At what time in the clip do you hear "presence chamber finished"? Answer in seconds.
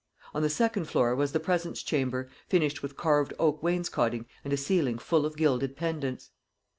1.39-2.81